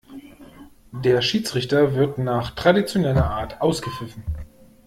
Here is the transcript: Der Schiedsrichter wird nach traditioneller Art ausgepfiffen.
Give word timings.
Der 1.03 1.21
Schiedsrichter 1.21 1.93
wird 1.93 2.17
nach 2.17 2.55
traditioneller 2.55 3.29
Art 3.29 3.61
ausgepfiffen. 3.61 4.23